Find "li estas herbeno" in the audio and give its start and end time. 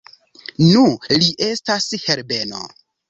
1.23-2.65